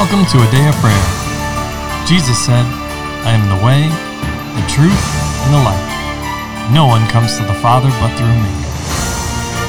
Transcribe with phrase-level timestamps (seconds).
[0.00, 1.06] Welcome to a day of prayer.
[2.06, 2.64] Jesus said,
[3.28, 3.84] I am the way,
[4.56, 4.96] the truth,
[5.44, 6.72] and the life.
[6.72, 8.48] No one comes to the Father but through me.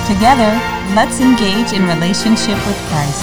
[0.08, 0.56] Together,
[0.96, 3.20] let's engage in relationship with Christ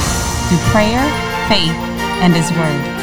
[0.52, 1.00] through prayer,
[1.48, 1.72] faith,
[2.20, 2.98] and His Word.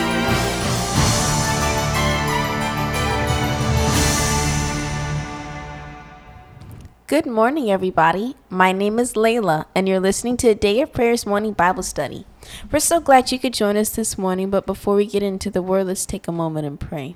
[7.08, 8.36] Good morning, everybody.
[8.52, 12.28] My name is Layla, and you're listening to a Day of Prayers morning Bible study.
[12.72, 15.62] We're so glad you could join us this morning, but before we get into the
[15.62, 17.16] Word, let's take a moment and pray.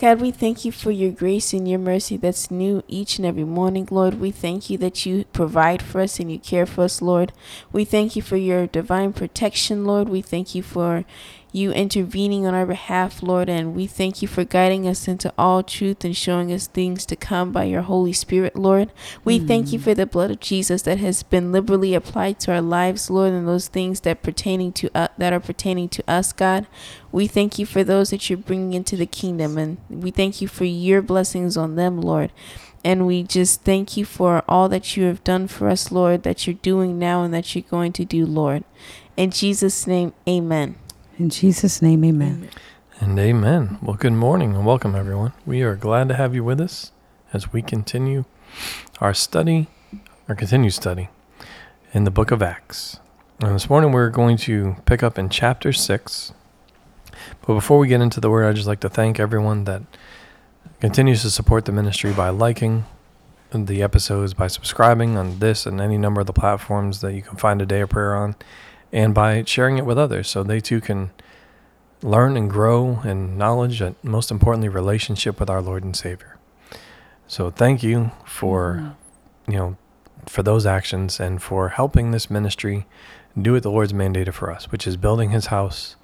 [0.00, 3.44] God, we thank you for your grace and your mercy that's new each and every
[3.44, 4.18] morning, Lord.
[4.18, 7.34] We thank you that you provide for us and you care for us, Lord.
[7.70, 10.08] We thank you for your divine protection, Lord.
[10.08, 11.04] We thank you for
[11.52, 15.62] you intervening on our behalf, Lord, and we thank you for guiding us into all
[15.62, 18.92] truth and showing us things to come by your Holy Spirit, Lord.
[19.24, 19.48] We mm.
[19.48, 23.10] thank you for the blood of Jesus that has been liberally applied to our lives,
[23.10, 26.66] Lord, and those things that pertaining to uh, that are pertaining to us, God.
[27.12, 30.48] We thank you for those that you're bringing into the kingdom, and we thank you
[30.48, 32.32] for your blessings on them, Lord.
[32.82, 36.46] And we just thank you for all that you have done for us, Lord, that
[36.46, 38.64] you're doing now and that you're going to do, Lord.
[39.16, 40.76] In Jesus' name, amen.
[41.20, 42.48] In Jesus' name, amen.
[42.98, 43.76] And amen.
[43.82, 45.34] Well, good morning and welcome, everyone.
[45.44, 46.92] We are glad to have you with us
[47.34, 48.24] as we continue
[49.02, 49.68] our study,
[50.30, 51.10] our continued study
[51.92, 53.00] in the book of Acts.
[53.38, 56.32] And this morning we're going to pick up in chapter 6.
[57.46, 59.82] But before we get into the word, I'd just like to thank everyone that
[60.80, 62.86] continues to support the ministry by liking
[63.52, 67.36] the episodes, by subscribing on this and any number of the platforms that you can
[67.36, 68.36] find a day of prayer on
[68.92, 71.10] and by sharing it with others so they too can
[72.02, 76.38] learn and grow in knowledge and most importantly relationship with our Lord and Savior.
[77.26, 79.52] So thank you for mm-hmm.
[79.52, 79.76] you know
[80.26, 82.86] for those actions and for helping this ministry
[83.40, 85.96] do what the Lord's mandated for us, which is building his house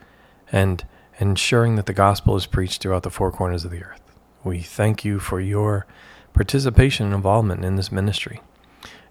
[0.50, 0.84] and
[1.18, 4.00] ensuring that the gospel is preached throughout the four corners of the earth.
[4.44, 5.86] We thank you for your
[6.32, 8.40] participation and involvement in this ministry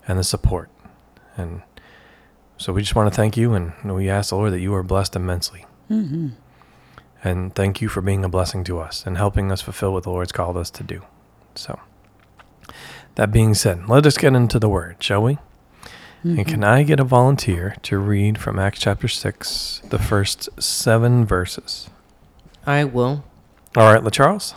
[0.07, 0.69] and the support.
[1.35, 1.63] And
[2.57, 4.83] so we just want to thank you, and we ask the Lord that you are
[4.83, 5.65] blessed immensely.
[5.89, 6.29] Mm-hmm.
[7.23, 10.11] And thank you for being a blessing to us and helping us fulfill what the
[10.11, 11.01] Lord's called us to do.
[11.55, 11.79] So,
[13.15, 15.33] that being said, let us get into the word, shall we?
[15.33, 16.37] Mm-hmm.
[16.39, 21.25] And can I get a volunteer to read from Acts chapter 6, the first seven
[21.25, 21.89] verses?
[22.65, 23.23] I will.
[23.75, 24.53] All right, LaCharles.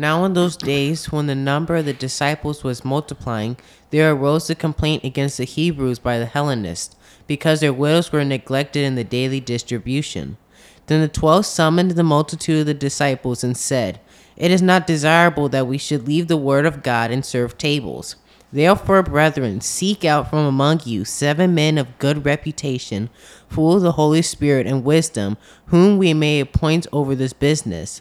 [0.00, 3.58] Now, in those days, when the number of the disciples was multiplying,
[3.90, 6.96] there arose a complaint against the Hebrews by the Hellenists
[7.26, 10.38] because their widows were neglected in the daily distribution.
[10.86, 14.00] Then the twelve summoned the multitude of the disciples and said,
[14.38, 18.16] It is not desirable that we should leave the word of God and serve tables.
[18.50, 23.10] Therefore, brethren, seek out from among you seven men of good reputation,
[23.50, 25.36] full of the Holy Spirit and wisdom,
[25.66, 28.00] whom we may appoint over this business.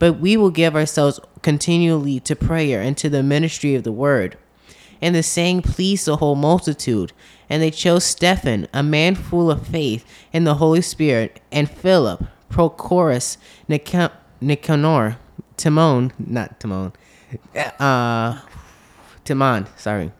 [0.00, 4.36] But we will give ourselves continually to prayer and to the ministry of the word.
[5.00, 7.12] And the saying pleased the whole multitude.
[7.48, 12.24] And they chose Stephen, a man full of faith in the Holy Spirit, and Philip,
[12.48, 13.36] Prochorus,
[14.40, 15.16] Nicanor,
[15.56, 16.92] Timon, not Timon,
[17.78, 18.40] uh,
[19.24, 20.12] Timon, sorry,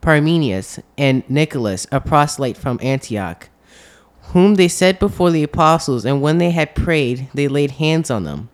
[0.00, 3.48] Parmenius, and Nicholas, a proselyte from Antioch,
[4.32, 8.24] whom they set before the apostles, and when they had prayed, they laid hands on
[8.24, 8.48] them.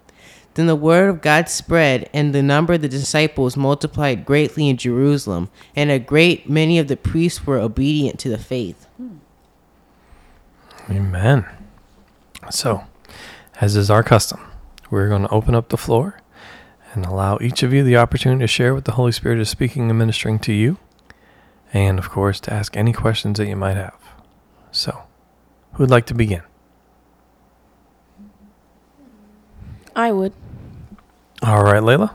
[0.54, 4.76] Then the word of God spread, and the number of the disciples multiplied greatly in
[4.76, 8.86] Jerusalem, and a great many of the priests were obedient to the faith.
[8.96, 9.16] Hmm.
[10.90, 11.46] Amen.
[12.50, 12.84] So,
[13.60, 14.40] as is our custom,
[14.90, 16.20] we're going to open up the floor
[16.92, 19.88] and allow each of you the opportunity to share what the Holy Spirit is speaking
[19.88, 20.76] and ministering to you,
[21.72, 23.98] and of course, to ask any questions that you might have.
[24.70, 25.04] So,
[25.74, 26.42] who'd like to begin?
[29.94, 30.32] I would.
[31.42, 32.14] All right, Layla.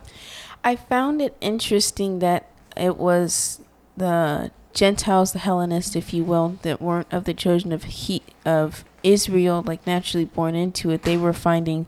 [0.64, 3.60] I found it interesting that it was
[3.98, 8.86] the Gentiles, the Hellenists, if you will, that weren't of the children of he of
[9.04, 11.04] Israel, like naturally born into it.
[11.04, 11.88] They were finding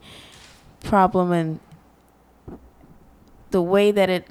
[0.84, 1.60] problem and
[3.52, 4.28] the way that it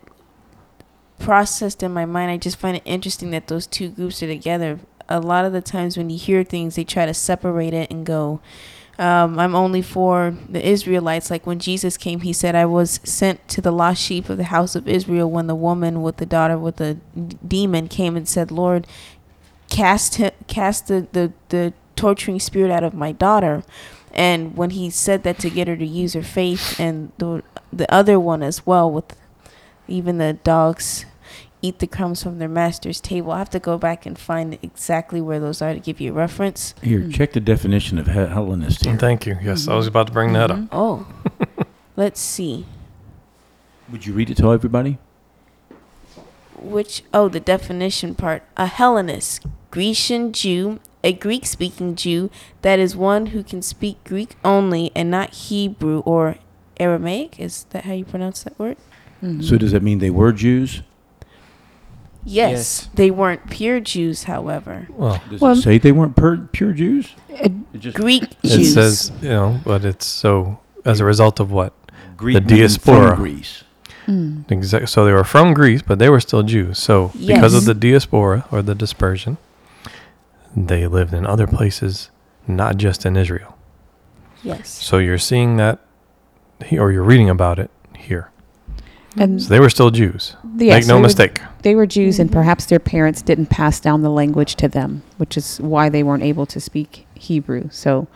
[1.18, 2.30] processed in my mind.
[2.30, 4.80] I just find it interesting that those two groups are together.
[5.08, 8.04] A lot of the times when you hear things, they try to separate it and
[8.04, 8.40] go
[8.98, 11.30] um, I'm only for the Israelites.
[11.30, 14.44] Like when Jesus came, he said, I was sent to the lost sheep of the
[14.44, 15.30] house of Israel.
[15.30, 16.98] When the woman with the daughter with the
[17.46, 18.86] demon came and said, Lord,
[19.70, 23.62] cast, him, cast the, the, the torturing spirit out of my daughter.
[24.12, 27.92] And when he said that to get her to use her faith, and the, the
[27.92, 29.14] other one as well, with
[29.86, 31.06] even the dogs
[31.62, 33.32] eat the crumbs from their master's table.
[33.32, 36.14] I have to go back and find exactly where those are to give you a
[36.14, 36.74] reference.
[36.82, 37.14] Here, mm.
[37.14, 38.96] check the definition of He- Hellenist here.
[38.96, 39.36] Thank you.
[39.42, 39.90] Yes, I was mm-hmm.
[39.90, 40.58] about to bring that up.
[40.58, 40.66] Mm-hmm.
[40.72, 41.06] Oh,
[41.96, 42.66] let's see.
[43.90, 44.98] Would you read it to everybody?
[46.56, 48.42] Which, oh, the definition part.
[48.56, 52.30] A Hellenist, Grecian Jew, a Greek speaking Jew,
[52.62, 56.36] that is one who can speak Greek only and not Hebrew or
[56.78, 57.38] Aramaic.
[57.38, 58.76] Is that how you pronounce that word?
[59.22, 59.42] Mm-hmm.
[59.42, 60.82] So does that mean they were Jews?
[62.28, 62.50] Yes.
[62.50, 62.88] Yes.
[62.94, 64.86] They weren't pure Jews, however.
[64.90, 67.14] Well, Does Well- it say they weren't per- pure Jews?
[67.28, 68.74] It- It just Greek it Jews.
[68.74, 71.72] says, you know, but it's so as a result of what?
[72.16, 73.10] Greek the diaspora.
[73.14, 73.64] from Greece.
[74.06, 74.50] mm.
[74.50, 74.88] Exact.
[74.88, 76.78] So they were from Greece, but they were still Jews.
[76.78, 79.36] So because of the diaspora or the dispersion,
[80.56, 82.10] they lived in other places,
[82.46, 83.56] not just in Israel.
[84.42, 84.68] yes.
[84.68, 85.78] So you're seeing that,
[86.64, 87.77] he- or you're reading about it here.
[89.18, 90.36] And So they were still Jews.
[90.58, 91.40] yes, Make no they were- mistake.
[91.62, 95.36] they were Jews, and perhaps their parents didn't pass down the language to them, which
[95.36, 97.68] is why they weren't able to speak Hebrew.
[97.70, 98.06] So,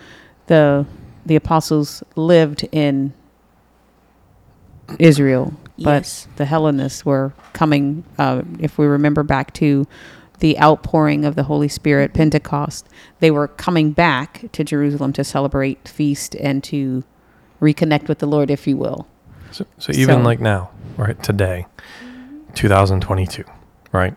[0.46, 0.86] the
[1.24, 3.12] the apostles lived in
[4.98, 6.26] Israel, but Yes.
[6.36, 8.04] the Hellenists were coming.
[8.18, 9.86] Uh, if we remember back to
[10.40, 12.88] the outpouring of the Holy Spirit, Pentecost,
[13.20, 17.04] they were coming back to Jerusalem to celebrate feast and to
[17.60, 19.06] reconnect with the Lord, if you will.
[19.52, 21.66] So, so even So- like now, right today,
[22.54, 23.44] 2022,
[23.92, 24.14] right?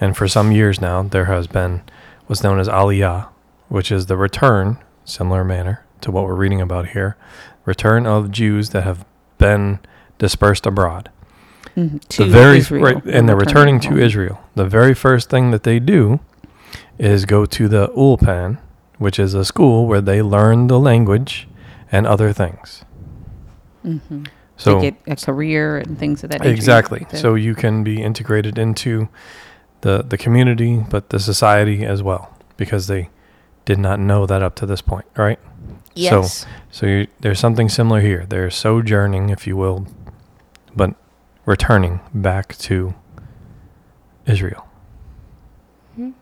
[0.00, 1.82] And for some years now, there has been
[2.26, 3.28] what's known as Aliyah,
[3.68, 7.16] which is the return, similar manner to what we're reading about here,
[7.64, 9.04] return of Jews that have
[9.38, 9.80] been
[10.18, 11.10] dispersed abroad.
[11.76, 12.00] Mhm.
[12.16, 13.98] the very Israel, right, and they're returning to.
[13.98, 14.40] Israel.
[14.56, 16.18] The very first thing that they do
[16.98, 18.58] is go to the Ulpan,
[18.98, 21.46] which is a school where they learn the language
[21.92, 22.84] and other things.
[23.86, 24.26] Mhm.
[24.58, 26.52] So to get a career and things of that nature.
[26.52, 27.06] Exactly.
[27.14, 29.08] So you can be integrated into
[29.80, 33.08] the the community, but the society as well, because they
[33.64, 35.38] did not know that up to this point, right?
[35.94, 36.46] Yes.
[36.70, 38.24] So you, there's something similar here.
[38.28, 39.86] They're sojourning, if you will,
[40.74, 40.94] but
[41.44, 42.94] returning back to
[44.26, 44.66] Israel.
[45.98, 46.12] Mhm.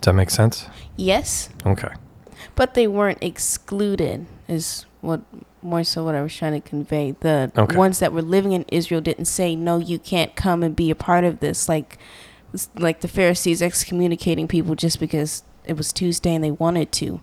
[0.00, 0.66] Does that make sense?
[0.96, 1.48] yes.
[1.64, 1.88] Okay.
[2.54, 5.20] But they weren't excluded, is what
[5.66, 7.14] more so what I was trying to convey.
[7.20, 7.76] The Okay.
[7.76, 10.94] ones that were living in Israel didn't say, "No, you can't come and be a
[10.94, 11.98] part of this." Like,
[12.78, 17.20] like the Pharisees excommunicating people just because it was Tuesday and they wanted to.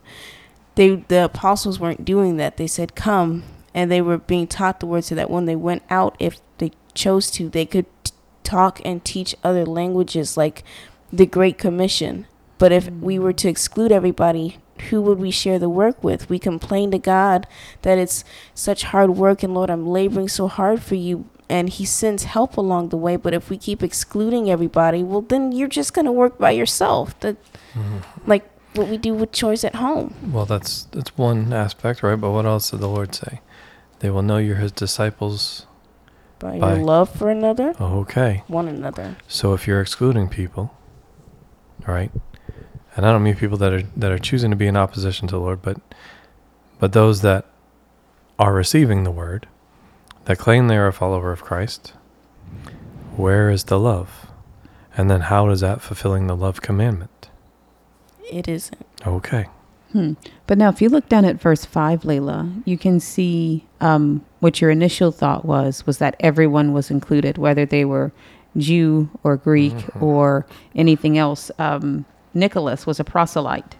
[0.75, 2.57] They the apostles weren't doing that.
[2.57, 3.44] They said, "Come,"
[3.74, 6.72] and they were being taught the word so that when they went out, if they
[6.94, 8.12] chose to, they could t-
[8.44, 10.63] talk and teach other languages, like
[11.12, 12.25] the Great Commission.
[12.57, 13.22] But if we mm.
[13.22, 14.57] were to exclude everybody,
[14.90, 16.30] who would we share the work with?
[16.30, 17.48] We complain to God
[17.84, 18.24] that it's
[18.54, 21.25] such hard work, and Lord, I'm laboring so hard for you.
[21.50, 23.16] And He sends help along the way.
[23.16, 27.20] But if we keep excluding everybody, well, then you're just going to work by yourself.
[27.20, 27.36] That,
[27.74, 27.98] mm-hmm.
[28.25, 30.16] like what we do with chores at home.
[30.31, 32.16] Well, that's that's one aspect, right?
[32.16, 33.42] But what else did the Lord say?
[34.00, 35.68] They will know you're His disciples.
[36.40, 38.44] By, By- your love for another, Okay.
[38.48, 39.16] one another.
[39.28, 40.75] So if you're excluding people,
[41.88, 42.12] all right,
[42.95, 45.36] and I don't mean people that are that are choosing to be in opposition to
[45.36, 45.78] the Lord, but
[46.80, 47.45] but those that
[48.40, 49.48] are receiving the word,
[50.25, 51.94] that claim they are a follower of Christ,
[53.16, 54.28] where is the love?
[54.95, 57.29] And then how is that fulfilling the love commandment?
[58.32, 58.86] It isn't.
[59.06, 59.48] Okay.
[59.91, 60.13] Hmm.
[60.48, 64.60] But now, if you look down at verse five, Layla, you can see um, what
[64.60, 68.12] your initial thought was was that everyone was included, whether they were
[68.58, 71.51] Jew or Greek or anything else.
[71.60, 73.75] Um, Nicholas was a proselyte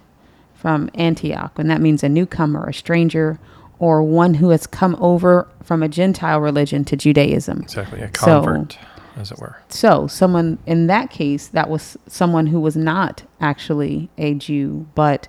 [0.53, 3.39] from Antioch, and that means a newcomer, a stranger,
[3.79, 7.62] or one who has come over from a Gentile religion to Judaism.
[7.63, 8.01] Exactly.
[8.01, 8.77] A So- convert,
[9.17, 9.57] as it were.
[9.69, 15.27] So, someone in that case, that was someone who was not actually a Jew, but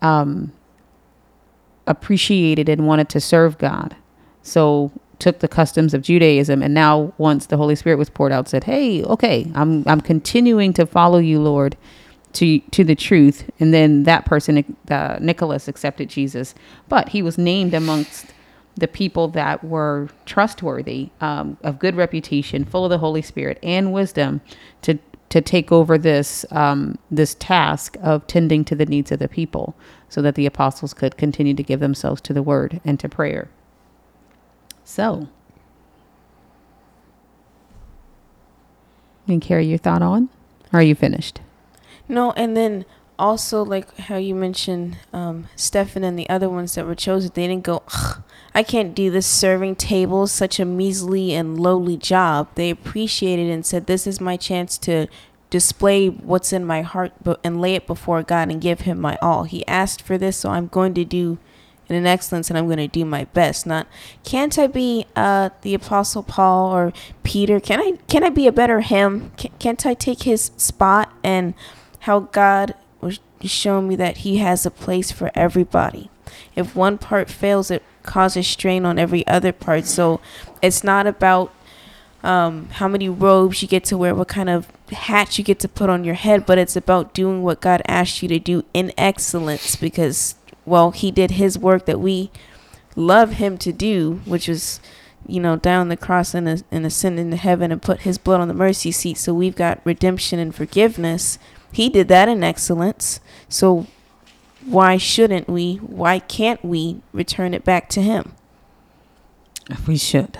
[0.00, 0.52] um,
[1.86, 3.96] appreciated and wanted to serve God.
[4.42, 8.48] So, took the customs of Judaism, and now, once the Holy Spirit was poured out,
[8.48, 11.76] said, "Hey, okay, I'm I'm continuing to follow you, Lord."
[12.34, 16.54] To, to the truth and then that person uh, nicholas accepted jesus
[16.88, 18.26] but he was named amongst
[18.76, 23.92] the people that were trustworthy, um, of good reputation, full of the Holy Spirit and
[23.92, 24.40] wisdom,
[24.82, 29.28] to to take over this um, this task of tending to the needs of the
[29.28, 29.76] people,
[30.08, 33.48] so that the apostles could continue to give themselves to the Word and to prayer.
[34.84, 35.28] So,
[39.28, 40.30] and carry your thought on.
[40.72, 41.40] Are you finished?
[42.10, 42.84] No, and then
[43.18, 47.46] also like how you mentioned um, Stephen and the other ones that were chosen, they
[47.46, 47.82] didn't go.
[47.94, 48.22] "Ugh,
[48.54, 52.48] I can't do this serving table, such a measly and lowly job.
[52.56, 55.06] They appreciated and said, This is my chance to
[55.50, 57.12] display what's in my heart
[57.44, 59.44] and lay it before God and give Him my all.
[59.44, 61.38] He asked for this, so I'm going to do
[61.88, 63.66] in excellence and I'm going to do my best.
[63.66, 63.86] Not,
[64.24, 67.60] can't I be uh, the Apostle Paul or Peter?
[67.60, 69.32] Can I can I be a better him?
[69.36, 71.12] Can, can't I take his spot?
[71.24, 71.54] And
[72.00, 76.10] how God was showing me that He has a place for everybody.
[76.54, 79.86] If one part fails, it causes strain on every other part.
[79.86, 80.20] So
[80.62, 81.52] it's not about
[82.22, 85.68] um, how many robes you get to wear, what kind of hat you get to
[85.68, 88.92] put on your head, but it's about doing what God asked you to do in
[88.98, 90.34] excellence because,
[90.66, 92.30] well, He did His work that we
[92.96, 94.80] love Him to do, which was,
[95.26, 98.48] you know, down the cross and, and ascend into heaven and put His blood on
[98.48, 99.16] the mercy seat.
[99.16, 101.38] So we've got redemption and forgiveness.
[101.72, 103.20] He did that in excellence.
[103.48, 103.86] So
[104.64, 105.76] why shouldn't we?
[105.76, 108.32] Why can't we return it back to Him?
[109.86, 110.38] We should.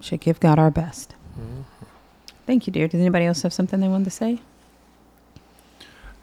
[0.00, 1.14] Should give God our best.
[2.46, 2.86] Thank you, dear.
[2.86, 4.40] Does anybody else have something they wanted to say?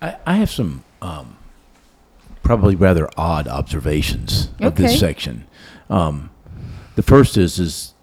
[0.02, 1.38] I, I have some um,
[2.44, 5.46] probably rather odd observations of this section.
[5.90, 6.30] Um,
[6.96, 7.94] the first is is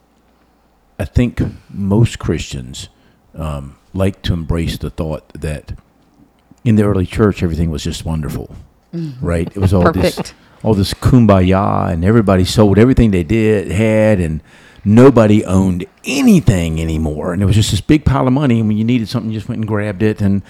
[0.99, 2.89] I think most Christians
[3.35, 5.73] um, like to embrace the thought that
[6.65, 8.55] in the early church everything was just wonderful,
[9.21, 9.47] right?
[9.49, 10.21] It was all this
[10.63, 14.43] all this kumbaya and everybody sold everything they did had and
[14.85, 18.77] nobody owned anything anymore and it was just this big pile of money and when
[18.79, 20.43] you needed something you just went and grabbed it and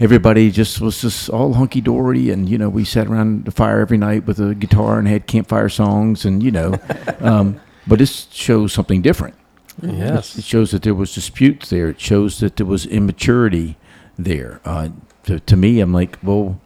[0.00, 3.96] everybody just was just all hunky-dory and you know we sat around the fire every
[3.98, 6.74] night with a guitar and had campfire songs and you know
[7.20, 9.34] um, but this shows something different
[9.80, 10.44] Yes, it Yes.
[10.44, 11.88] shows that there was disputes there.
[11.88, 13.76] It shows that there was immaturity
[14.18, 14.60] there.
[14.64, 14.88] Uh,
[15.28, 16.60] to, to me, I'm like, well,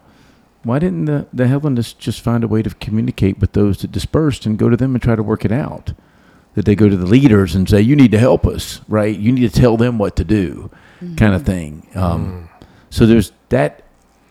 [0.64, 4.46] why didn't the, the Hellenists just find a way to communicate with those that dispersed
[4.46, 5.92] and go to them and try to work it out?
[6.54, 9.16] That they go to the leaders and say, you need to help us, right?
[9.18, 10.70] You need to tell them what to do,
[11.16, 11.86] kind of thing.
[11.94, 12.48] Um,
[12.90, 13.82] So there's that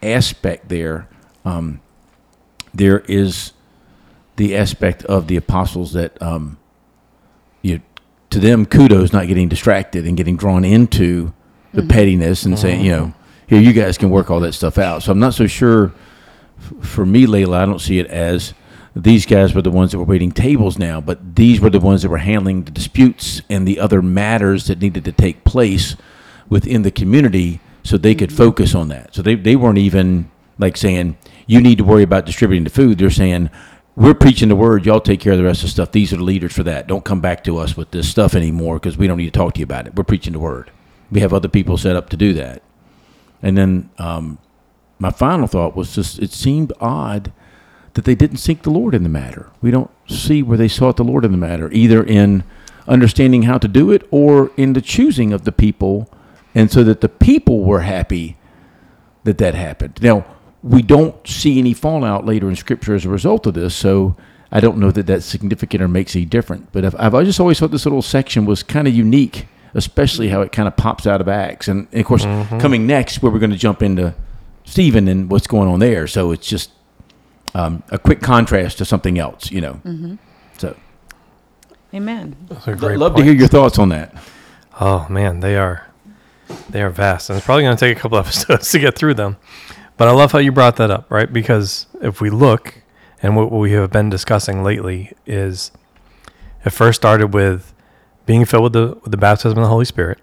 [0.04, 1.08] aspect there.
[1.46, 1.82] Um,
[2.74, 3.54] there is
[4.38, 6.58] the aspect of the apostles that um,
[7.64, 7.82] you
[8.30, 11.34] to them kudos not getting distracted and getting drawn into
[11.74, 13.14] the pettiness and saying you know
[13.52, 15.92] here you guys can work all that stuff out so i'm not so sure
[16.82, 18.54] for me layla i don't see it as
[18.96, 22.02] these guys were the ones that were waiting tables now but these were the ones
[22.02, 25.98] that were handling the disputes and the other matters that needed to take place
[26.50, 30.78] within the community so they could focus on that so they, they weren't even like
[30.78, 33.50] saying you need to worry about distributing the food they're saying
[33.94, 34.86] we're preaching the word.
[34.86, 35.92] Y'all take care of the rest of the stuff.
[35.92, 36.88] These are the leaders for that.
[36.88, 39.56] Don't come back to us with this stuff anymore because we don't need to talk
[39.56, 39.96] to you about it.
[39.96, 40.72] We're preaching the word.
[41.12, 42.64] We have other people set up to do that.
[43.42, 44.38] And then um,
[45.00, 47.32] my final thought was just it seemed odd
[47.94, 49.50] that they didn't seek the Lord in the matter.
[49.62, 52.44] We don't see where they sought the Lord in the matter, either in
[52.88, 56.10] understanding how to do it or in the choosing of the people,
[56.56, 58.38] and so that the people were happy
[59.24, 60.00] that that happened.
[60.02, 60.26] Now,
[60.64, 64.16] we don't see any fallout later in Scripture as a result of this, so
[64.52, 66.68] I don't know that that's significant or makes any difference.
[66.72, 70.42] But I've, I've just always thought this little section was kind of unique, especially how
[70.42, 71.68] it kind of pops out of Acts.
[71.68, 72.24] And, of course,
[72.60, 74.14] coming next, where we're going to jump into
[74.66, 76.08] Stephen and what's going on there.
[76.08, 76.72] So it's just
[77.54, 79.82] um, a quick contrast to something else, you know.
[80.58, 80.76] So
[81.94, 82.36] Amen.
[82.48, 84.16] Those are I'd great love to hear your thoughts on that.
[84.80, 85.88] Oh man, they are
[86.70, 89.16] they are vast, and it's probably going to take a couple episodes to get through
[89.16, 89.38] them.
[89.98, 91.32] But I love how you brought that up, right?
[91.32, 92.82] Because if we look,
[93.22, 95.72] and what we have been discussing lately is,
[96.66, 97.74] it first started with
[98.32, 100.18] being filled with the with the baptism of the Holy Spirit,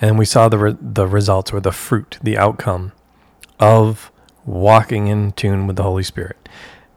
[0.00, 2.92] and we saw the re- the results or the fruit, the outcome
[3.58, 4.12] of
[4.44, 6.48] walking in tune with the Holy Spirit.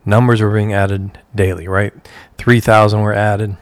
[0.05, 1.91] Numbers were being added daily, right?
[2.37, 3.57] Three thousand were added.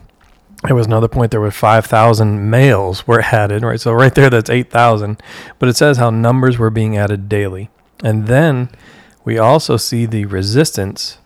[0.64, 3.80] There was another point there were 5000 males were added right?
[3.80, 5.22] So right there that's 8000
[5.60, 7.70] but it says how numbers were being added daily.
[8.02, 8.68] And then
[9.24, 11.18] we also see the resistance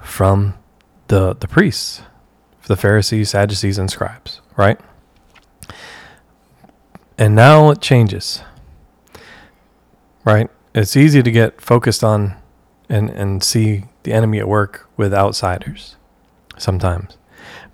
[0.00, 0.54] from
[1.08, 2.02] the the priests
[2.66, 4.80] the pharisees sadducees and scribes right
[7.18, 8.42] and now it changes
[10.24, 12.36] right it's easy to get focused on
[12.88, 15.96] and and see the enemy at work with outsiders
[16.56, 17.16] sometimes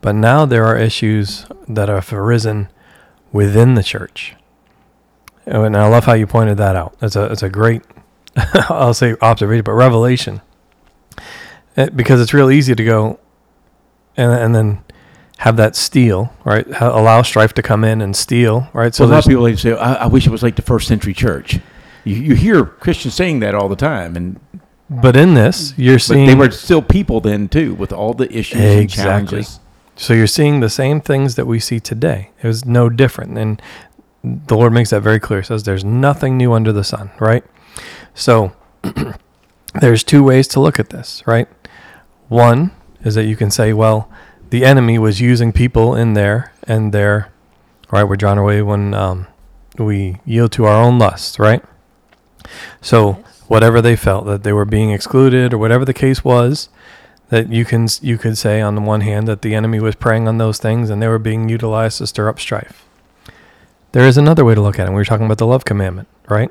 [0.01, 2.69] but now there are issues that have arisen
[3.33, 4.35] within the church.
[5.47, 6.97] And I love how you pointed that out.
[7.01, 7.83] It's a it's a great
[8.69, 10.41] I'll say observation, but revelation.
[11.77, 13.19] Eh, because it's real easy to go
[14.19, 14.83] and and then
[15.39, 16.67] have that steal, right?
[16.81, 18.93] Allow strife to come in and steal, right?
[18.93, 20.89] So a lot of people like say, I, I wish it was like the first
[20.89, 21.61] century church.
[22.05, 24.41] You, you hear Christians saying that all the time, and
[24.91, 28.31] But in this, you're But seeing they were still people then too, with all the
[28.37, 29.61] issues and challenges.
[29.95, 32.31] So you're seeing the same things that we see today.
[32.43, 33.39] It was no different.
[33.39, 33.63] And
[34.25, 35.41] the Lord makes that very clear.
[35.41, 37.45] He says there's nothing new under the sun, right?
[38.15, 38.53] So
[39.81, 41.49] there's two ways to look at this, right?
[42.29, 42.73] One
[43.09, 44.09] is that you can say, well,
[44.51, 47.33] the enemy was using people in there and they're,
[47.91, 49.27] right, we're drawn away when um,
[49.79, 51.63] we yield to our own lusts, right?
[52.81, 56.69] So whatever they felt that they were being excluded or whatever the case was,
[57.31, 60.27] that you can you could say on the one hand that the enemy was preying
[60.27, 62.87] on those things and they were being utilized to stir up strife.
[63.93, 64.91] There is another way to look at it.
[64.91, 66.51] We were talking about the love commandment, right?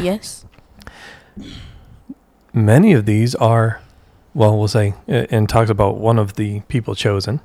[0.00, 0.44] yes.
[2.52, 3.80] Many of these are,
[4.38, 7.40] well, we'll say, uh, and talks about one of the people chosen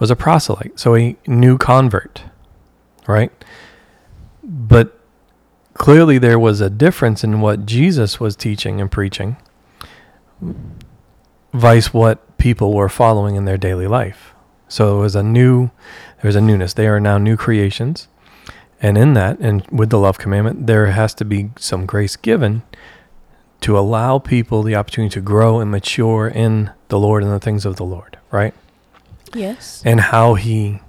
[0.00, 2.24] was a proselyte, so a new convert,
[3.06, 3.30] right?
[4.42, 5.00] But
[5.74, 9.36] clearly there was a difference in what Jesus was teaching and preaching
[11.52, 14.34] vice what people were following in their daily life.
[14.68, 15.70] So it was a new,
[16.20, 16.74] there was a newness.
[16.74, 18.08] They are now new creations.
[18.82, 22.62] And in that, and with the love commandment, there has to be some grace given
[23.62, 27.64] to allow people the opportunity to grow and mature in the Lord and the things
[27.64, 28.54] of the Lord, right?
[29.34, 29.82] Yes.
[29.84, 30.80] And how He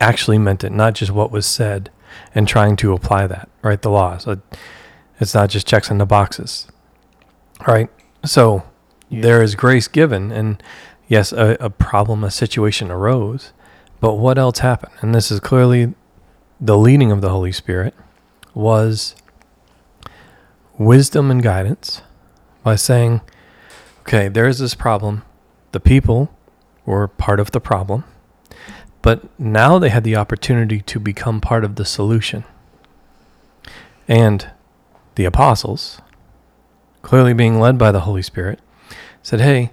[0.00, 1.90] actually meant it, not just what was said,
[2.34, 3.80] and trying to apply that, right?
[3.80, 4.26] The laws.
[4.26, 4.36] Uh,
[5.20, 6.66] It's not just checks in the boxes,
[7.66, 7.88] right?
[8.24, 8.64] So
[9.10, 10.62] there is grace given, and
[11.06, 13.52] yes, a, a problem, a situation arose,
[14.00, 14.94] but what else happened?
[15.00, 15.94] And this is clearly
[16.60, 17.94] the leading of the Holy Spirit
[18.54, 19.14] was
[20.78, 22.02] wisdom and guidance
[22.62, 23.20] by saying,
[24.00, 25.22] okay, there's this problem.
[25.72, 26.30] The people
[26.84, 28.04] were part of the problem,
[29.02, 32.44] but now they had the opportunity to become part of the solution.
[34.06, 34.50] And
[35.14, 36.00] the apostles,
[37.02, 38.60] clearly being led by the Holy Spirit,
[39.22, 39.70] said, hey,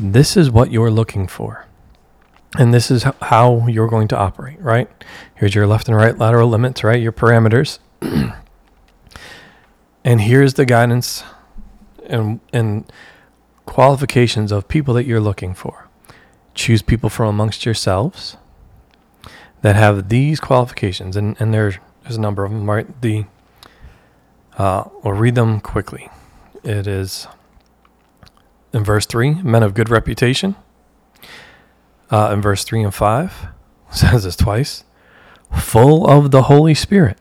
[0.00, 1.66] this is what you're looking for.
[2.56, 4.88] And this is how you're going to operate, right?
[5.34, 7.00] Here's your left and right lateral limits, right?
[7.00, 7.78] Your parameters.
[10.04, 11.24] and here's the guidance
[12.06, 12.90] and, and
[13.66, 15.88] qualifications of people that you're looking for.
[16.54, 18.36] Choose people from amongst yourselves
[19.62, 21.16] that have these qualifications.
[21.16, 23.00] And, and there, there's a number of them, right?
[23.00, 23.26] The,
[24.56, 26.08] uh, we'll read them quickly.
[26.64, 27.26] It is
[28.72, 30.56] in verse 3 men of good reputation.
[32.10, 33.46] Uh, in verse 3 and 5,
[33.92, 34.84] says this twice
[35.56, 37.18] full of the Holy Spirit.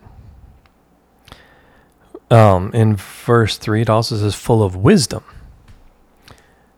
[2.29, 5.23] Um, in verse 3, it also says full of wisdom.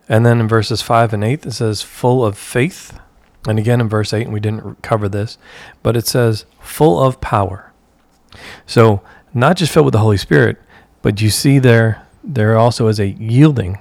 [0.07, 2.99] And then in verses 5 and 8, it says full of faith.
[3.47, 5.37] And again in verse 8, and we didn't cover this,
[5.81, 7.71] but it says full of power.
[8.65, 9.01] So,
[9.33, 10.57] not just filled with the Holy Spirit,
[11.01, 13.77] but you see there, there also is a yielding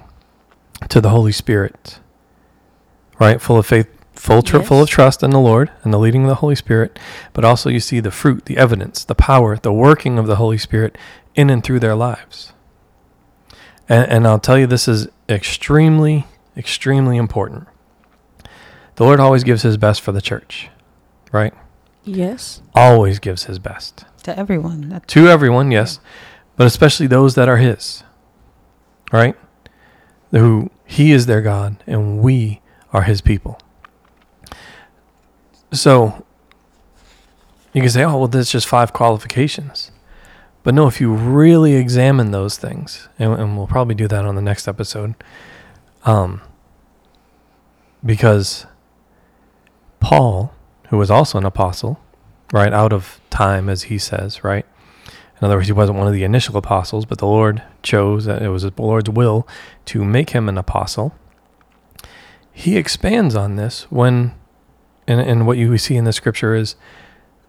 [0.87, 1.99] to the Holy Spirit,
[3.19, 3.41] right?
[3.41, 6.29] Full of faith, full, tr- full of trust in the Lord and the leading of
[6.29, 6.97] the Holy Spirit,
[7.33, 10.57] but also you see the fruit, the evidence, the power, the working of the Holy
[10.57, 10.97] Spirit
[11.39, 12.51] in and through their lives.
[13.87, 17.67] And, and I'll tell you, this is extremely, extremely important.
[18.95, 20.69] The Lord always gives His best for the church,
[21.31, 21.53] right?
[22.03, 22.61] Yes.
[22.75, 24.89] Always gives His best to everyone.
[24.89, 25.99] That, to everyone, yes,
[26.57, 28.03] but especially those that are His,
[29.13, 29.35] right?
[30.31, 32.59] Who He is their God and we
[32.91, 33.61] are His people.
[35.71, 36.25] So
[37.71, 39.91] you can say, oh, well, that's just five qualifications.
[40.63, 44.35] But no, if you really examine those things, and, and we'll probably do that on
[44.35, 45.15] the next episode,
[46.03, 46.41] um,
[48.05, 48.65] because
[49.99, 50.53] Paul,
[50.89, 51.99] who was also an apostle,
[52.51, 54.65] right, out of time, as he says, right?
[55.39, 58.41] In other words, he wasn't one of the initial apostles, but the Lord chose, that
[58.41, 59.47] it was the Lord's will
[59.85, 61.15] to make him an apostle.
[62.51, 64.33] He expands on this when,
[65.07, 66.75] and, and what you see in the scripture is,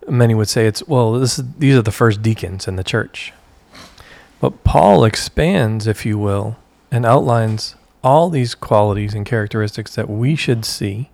[0.09, 3.33] many would say it's, well, this is, these are the first deacons in the church.
[4.41, 6.57] But Paul expands, if you will,
[6.91, 11.11] and outlines all these qualities and characteristics that we should see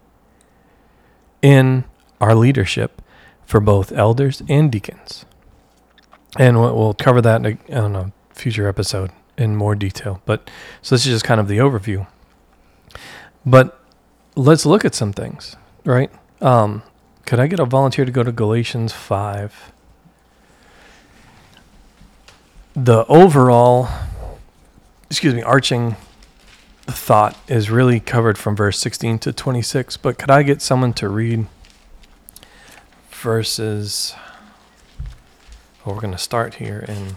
[1.43, 1.85] in
[2.21, 3.03] our leadership
[3.45, 5.25] for both elders and deacons.
[6.39, 10.23] And we'll cover that in a, on a future episode in more detail.
[10.27, 10.49] But
[10.83, 12.07] so this is just kind of the overview.
[13.45, 13.81] But
[14.35, 16.11] let's look at some things, right?
[16.41, 16.83] Um,
[17.27, 19.73] could I get a volunteer to go to Galatians 5?
[22.75, 23.89] The overall,
[25.11, 25.97] excuse me, arching
[26.87, 31.09] thought is really covered from verse 16 to 26, but could I get someone to
[31.09, 31.47] read
[33.11, 34.15] verses?
[35.85, 37.17] Well, we're going to start here in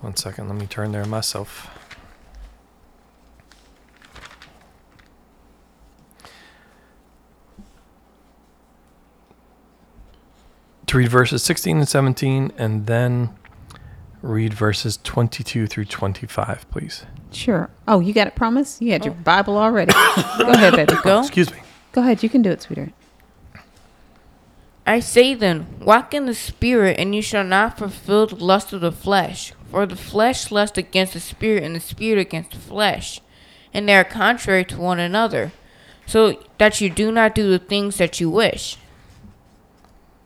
[0.00, 0.48] one second.
[0.48, 1.77] Let me turn there myself.
[10.88, 13.30] To read verses 16 and 17 and then
[14.22, 17.04] read verses 22 through 25, please.
[17.30, 17.70] Sure.
[17.86, 18.80] Oh, you got it, promise?
[18.80, 19.22] You had your oh.
[19.22, 19.92] Bible already.
[20.38, 20.94] Go ahead, baby.
[21.02, 21.20] Go.
[21.20, 21.58] Excuse me.
[21.92, 22.22] Go ahead.
[22.22, 22.92] You can do it, sweetheart.
[24.86, 28.80] I say then, walk in the Spirit, and you shall not fulfill the lust of
[28.80, 29.52] the flesh.
[29.70, 33.20] For the flesh lusts against the Spirit, and the Spirit against the flesh.
[33.74, 35.52] And they are contrary to one another,
[36.06, 38.78] so that you do not do the things that you wish.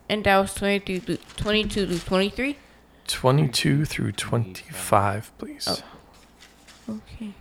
[0.09, 2.57] And that was 22 through, 22 to 23?
[3.07, 5.83] 22 through 25, please.
[6.89, 6.97] Oh.
[6.97, 7.33] Okay.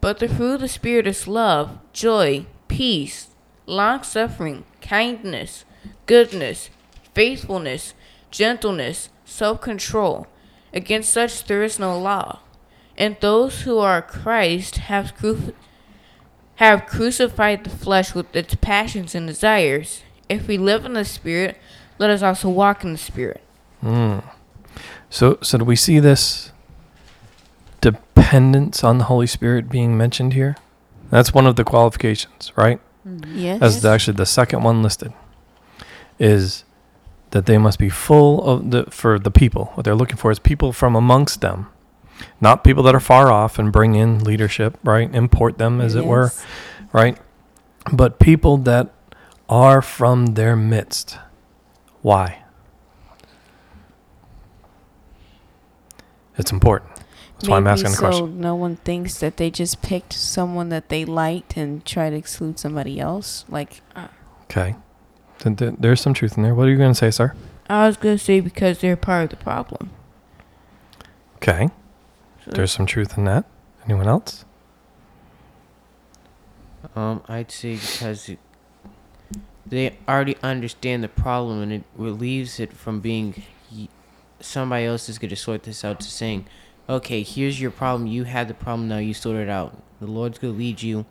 [0.00, 3.28] But the fruit of the Spirit is love, joy, peace,
[3.66, 5.64] long suffering, kindness,
[6.06, 6.70] goodness,
[7.14, 7.94] faithfulness,
[8.30, 10.26] gentleness, self control.
[10.72, 12.40] Against such there is no law.
[12.96, 15.54] And those who are Christ have, cru-
[16.56, 20.02] have crucified the flesh with its passions and desires.
[20.28, 21.56] If we live in the Spirit,
[22.00, 23.42] let us also walk in the Spirit.
[23.82, 24.20] Hmm.
[25.10, 26.50] So, so do we see this
[27.82, 30.56] dependence on the Holy Spirit being mentioned here?
[31.10, 32.80] That's one of the qualifications, right?
[33.06, 33.38] Mm-hmm.
[33.38, 33.62] Yes.
[33.62, 35.12] As the, actually the second one listed
[36.18, 36.64] is
[37.32, 39.66] that they must be full of the for the people.
[39.74, 41.68] What they're looking for is people from amongst them,
[42.40, 45.14] not people that are far off and bring in leadership, right?
[45.14, 46.32] Import them, as it were,
[46.92, 47.18] right?
[47.92, 48.92] But people that
[49.48, 51.18] are from their midst.
[52.02, 52.42] Why?
[56.36, 56.90] It's important.
[57.34, 58.40] That's why I'm Maybe asking the so question.
[58.40, 62.58] no one thinks that they just picked someone that they liked and try to exclude
[62.58, 63.44] somebody else.
[63.48, 63.82] Like,
[64.44, 64.76] Okay.
[65.38, 66.54] Th- th- There's some truth in there.
[66.54, 67.34] What are you going to say, sir?
[67.68, 69.90] I was going to say because they're part of the problem.
[71.36, 71.68] Okay.
[72.44, 73.44] So There's some truth in that.
[73.84, 74.44] Anyone else?
[76.96, 78.38] Um, I'd say because it,
[79.66, 83.42] they already understand the problem and it relieves it from being
[84.40, 86.46] somebody else is going to sort this out to saying,
[86.88, 88.06] okay, here's your problem.
[88.06, 88.88] You had the problem.
[88.88, 89.80] Now you sort it out.
[90.00, 91.06] The Lord's going to lead you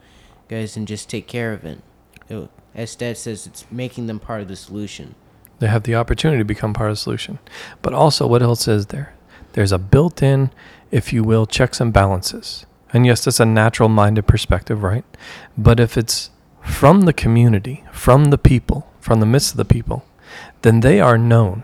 [0.48, 1.80] guys and just take care of it.
[2.28, 2.50] it.
[2.76, 5.16] As Dad says, it's making them part of the solution.
[5.60, 7.40] They have the opportunity to become part of the solution.
[7.82, 9.14] But also, what else is there?
[9.54, 10.52] There's a built in,
[10.92, 12.66] if you will, checks and balances.
[12.94, 15.06] And yes, that's a natural minded perspective, right?
[15.58, 16.32] But if it's
[16.70, 20.06] from the community, from the people, from the midst of the people,
[20.62, 21.64] then they are known.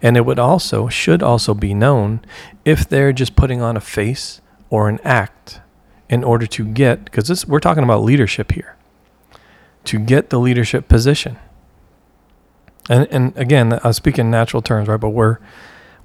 [0.00, 2.20] And it would also, should also be known
[2.64, 5.60] if they're just putting on a face or an act
[6.08, 8.76] in order to get, because we're talking about leadership here,
[9.84, 11.36] to get the leadership position.
[12.88, 14.98] And and again, I speak in natural terms, right?
[14.98, 15.38] But we're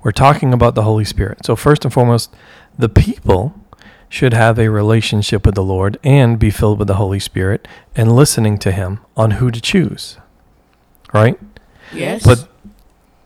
[0.04, 1.46] we're talking about the Holy Spirit.
[1.46, 2.36] So first and foremost,
[2.78, 3.54] the people
[4.14, 8.16] should have a relationship with the Lord and be filled with the Holy Spirit and
[8.16, 10.18] listening to him on who to choose.
[11.12, 11.40] Right?
[11.92, 12.24] Yes.
[12.24, 12.48] But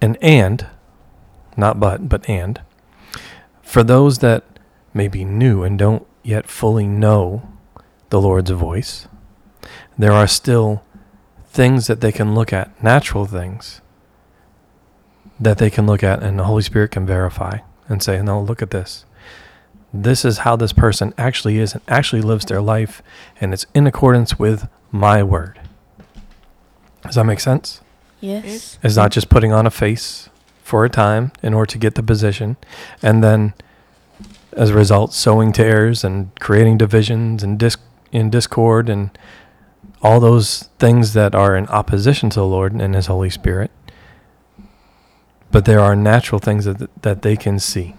[0.01, 0.65] and and
[1.57, 2.61] not but, but and
[3.61, 4.45] for those that
[4.93, 7.51] may be new and don't yet fully know
[8.09, 9.09] the Lord's voice,
[9.97, 10.85] there are still
[11.47, 13.81] things that they can look at, natural things
[15.37, 17.57] that they can look at and the Holy Spirit can verify
[17.89, 19.03] and say, "No, look at this.
[19.93, 23.01] This is how this person actually is and actually lives their life
[23.39, 25.59] and it's in accordance with my word."
[27.03, 27.81] Does that make sense?
[28.19, 28.79] yes.
[28.83, 30.29] It's not just putting on a face
[30.63, 32.57] for a time in order to get the position
[33.01, 33.53] and then
[34.53, 37.77] as a result sowing tares and creating divisions and dis-
[38.11, 39.17] in discord and
[40.01, 43.71] all those things that are in opposition to the Lord and his Holy Spirit
[45.51, 47.95] but there are natural things that that they can see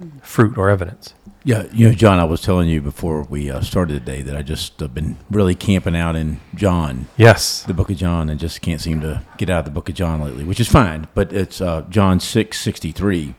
[0.00, 0.18] mm-hmm.
[0.18, 1.14] fruit or evidence
[1.46, 4.42] Yeah, you know, John, I was telling you before we uh, started today that I
[4.42, 8.60] just uh, been really camping out in John, yes the Book of John, and just
[8.62, 11.06] can't seem to get out of the Book of John lately, which is fine.
[11.14, 13.36] But it's uh, John six sixty three.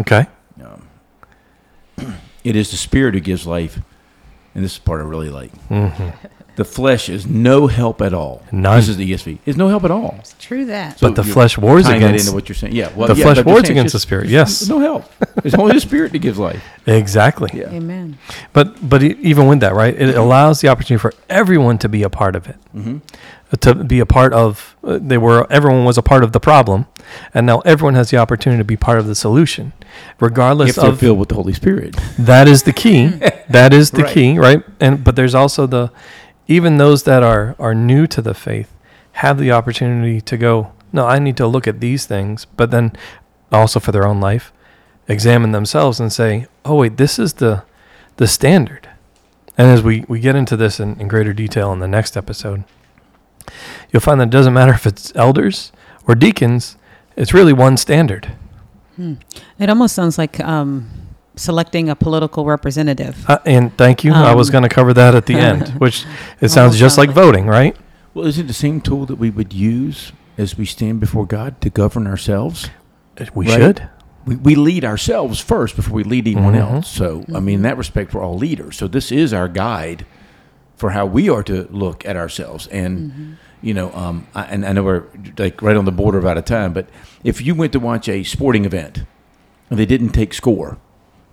[0.00, 0.26] okay
[2.42, 3.78] It is the Spirit who gives life,
[4.52, 5.52] and this is part I really like.
[5.68, 6.08] hmm
[6.56, 8.42] The flesh is no help at all.
[8.52, 8.76] None.
[8.76, 9.38] This is the ESV.
[9.44, 10.14] It's no help at all.
[10.20, 10.98] It's true that.
[11.00, 12.74] So but the you're flesh wars tying that against into what you're saying.
[12.74, 14.28] Yeah, well, the yeah, flesh but I'm wars just against the spirit.
[14.28, 14.68] Yes.
[14.68, 15.04] no help.
[15.44, 16.62] It's only the Spirit that gives life.
[16.86, 17.70] exactly Yeah.
[17.70, 18.18] Amen.
[18.52, 22.02] But but e- even with that, right, it allows the opportunity for everyone to be
[22.04, 22.98] a part of it, Mm-hmm.
[23.52, 24.76] uh, to be a part of.
[24.84, 26.86] Uh, they were everyone was a part of the problem,
[27.34, 29.72] and now everyone has the opportunity to be part of the solution,
[30.20, 31.00] regardless If they're of.
[31.00, 31.96] filled with the Holy Spirit.
[32.18, 33.08] That is the key.
[33.48, 34.14] that is the Right.
[34.14, 34.62] key, right?
[34.80, 35.90] And but there's also the,
[36.46, 38.72] even those that are are new to the faith,
[39.12, 40.72] have the opportunity to go.
[40.92, 42.92] No, I need to look at these things, but then
[43.50, 44.52] also for their own life,
[45.08, 47.64] examine themselves and say, oh wait, this is the
[48.16, 48.88] the standard.
[49.56, 52.64] And as we, we get into this in, in greater detail in the next episode,
[53.92, 55.70] you'll find that it doesn't matter if it's elders
[56.08, 56.76] or deacons,
[57.16, 58.32] it's really one standard.
[59.58, 60.90] It almost sounds like um,
[61.36, 63.28] selecting a political representative.
[63.28, 64.12] Uh, and thank you.
[64.12, 66.04] I was Um, going to cover that at the end, which
[66.40, 67.76] it sounds just like like- voting, right?
[68.14, 71.60] Well, is it the same tool that we would use as we stand before God
[71.62, 72.70] to govern ourselves?
[73.34, 73.56] We Right.
[73.56, 73.88] should.
[74.24, 76.60] We, we lead ourselves first before we lead anyone Mhm.
[76.60, 76.88] else.
[76.88, 78.76] So, I mean, in that respect, we're all leaders.
[78.76, 80.06] So, this is our guide
[80.76, 82.66] for how we are to look at ourselves.
[82.68, 85.02] And, you know, um, I, and I know we're
[85.38, 86.86] like right on the border of out of time, but
[87.24, 89.04] if you went to watch a sporting event
[89.70, 90.78] and they didn't take score,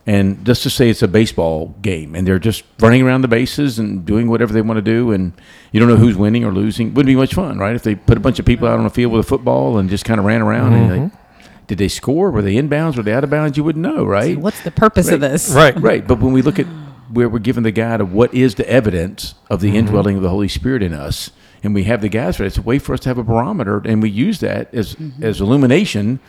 [0.07, 3.77] and just to say it's a baseball game and they're just running around the bases
[3.77, 5.33] and doing whatever they want to do and
[5.71, 6.93] you don't know who's winning or losing.
[6.93, 7.75] Wouldn't be much fun right?
[7.75, 9.89] If they put a bunch of people out on the field with a football and
[9.89, 11.55] just kind of ran around and like mm-hmm.
[11.67, 12.31] did they score?
[12.31, 12.97] Were they inbounds?
[12.97, 13.57] Were they out of bounds?
[13.57, 14.37] You wouldn't know right?
[14.37, 15.51] What's the purpose of this?
[15.51, 15.79] Right.
[15.79, 16.07] right.
[16.07, 16.67] But when we look at
[17.11, 19.77] where we're given the guide of what is the evidence of the mm-hmm.
[19.77, 21.31] indwelling of the holy spirit in us
[21.63, 23.23] and we have the guides for it it's a way for us to have a
[23.23, 25.23] barometer and we use that as mm-hmm.
[25.23, 26.19] as illumination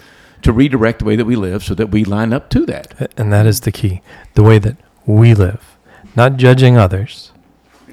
[0.42, 3.32] to redirect the way that we live so that we line up to that And
[3.32, 4.02] that is the key
[4.34, 4.76] the way that
[5.06, 5.76] we live,
[6.16, 7.32] not judging others,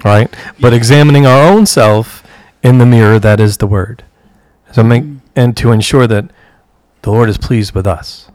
[0.04, 0.32] right?
[0.60, 2.24] But examining our own self
[2.62, 4.04] in the mirror that is the Word.
[4.72, 5.18] So make, mm-hmm.
[5.34, 6.30] and to ensure that
[7.02, 8.30] the Lord is pleased with us.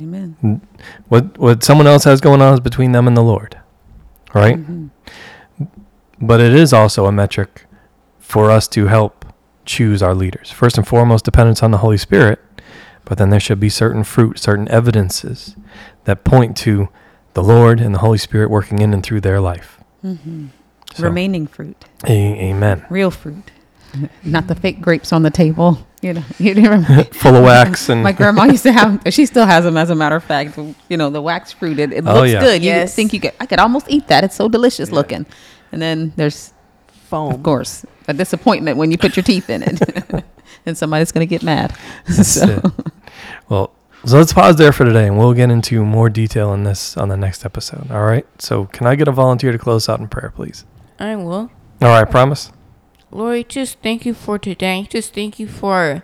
[0.00, 0.60] Amen.
[1.08, 3.58] What, what someone else has going on is between them and the Lord,
[4.34, 4.56] right?
[4.56, 5.64] Mm-hmm.
[6.20, 7.66] But it is also a metric
[8.18, 9.24] for us to help
[9.64, 10.50] choose our leaders.
[10.50, 12.40] First and foremost, dependence on the Holy Spirit,
[13.04, 15.56] but then there should be certain fruit, certain evidences
[16.04, 16.88] that point to
[17.34, 19.78] the Lord and the Holy Spirit working in and through their life.
[20.04, 20.46] Mm-hmm.
[20.94, 22.84] So, Remaining fruit, a- amen.
[22.90, 23.50] real fruit,
[24.24, 25.78] not the fake grapes on the table.
[26.02, 27.04] You know, you remember.
[27.12, 29.00] Full of wax and My grandma used to have.
[29.10, 30.58] She still has them, as a matter of fact.
[30.88, 31.78] You know, the wax fruit.
[31.78, 32.40] It, it Oh, looks yeah.
[32.40, 32.62] good.
[32.62, 33.32] You think you could.
[33.40, 34.24] I could almost eat that.
[34.24, 35.24] It's so delicious looking.
[35.70, 36.52] And then there's,
[37.08, 37.32] Foam.
[37.32, 40.24] of course, a disappointment when you put your teeth in it,
[40.66, 41.76] and somebody's gonna get mad.
[42.12, 42.60] So-
[43.48, 43.72] Well,
[44.04, 47.08] so let's pause there for today, and we'll get into more detail on this on
[47.08, 47.90] the next episode.
[47.90, 48.26] All right.
[48.40, 50.64] So, can I get a volunteer to close out in prayer, please?
[50.98, 51.50] I will.
[51.80, 52.08] All right.
[52.10, 52.50] Promise.
[53.10, 54.86] Lord, just thank you for today.
[54.90, 56.02] Just thank you for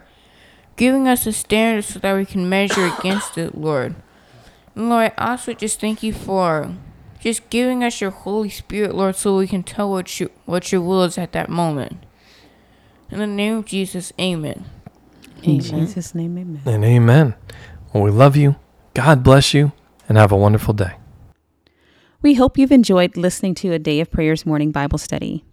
[0.76, 3.94] giving us a standard so that we can measure against it, Lord.
[4.76, 6.74] And Lord, I also just thank you for
[7.20, 10.82] just giving us your Holy Spirit, Lord, so we can tell what you what your
[10.82, 12.04] will is at that moment.
[13.10, 14.66] In the name of Jesus, Amen.
[15.42, 16.60] In Jesus' name, Amen.
[16.66, 17.34] And amen.
[17.92, 18.56] Well, we love you.
[18.92, 19.72] God bless you,
[20.08, 20.92] and have a wonderful day.
[22.20, 25.44] We hope you've enjoyed listening to a Day of Prayers morning Bible study.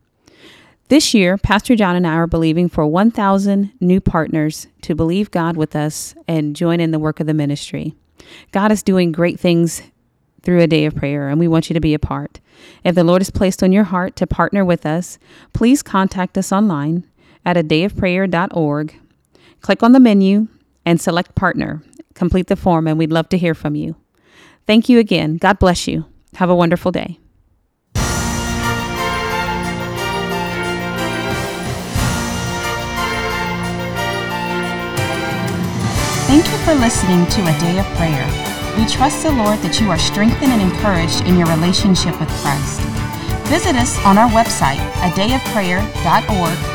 [0.89, 5.55] This year, Pastor John and I are believing for 1,000 new partners to believe God
[5.55, 7.95] with us and join in the work of the ministry.
[8.51, 9.81] God is doing great things
[10.41, 12.39] through a day of prayer, and we want you to be a part.
[12.83, 15.17] If the Lord has placed on your heart to partner with us,
[15.53, 17.05] please contact us online
[17.45, 18.99] at a dayofprayer.org.
[19.61, 20.47] Click on the menu
[20.85, 21.81] and select partner.
[22.13, 23.95] Complete the form, and we'd love to hear from you.
[24.65, 25.37] Thank you again.
[25.37, 26.05] God bless you.
[26.35, 27.19] Have a wonderful day.
[36.27, 38.25] Thank you for listening to A Day of Prayer.
[38.77, 42.81] We trust the Lord that you are strengthened and encouraged in your relationship with Christ.
[43.47, 46.74] Visit us on our website, adayofprayer.org,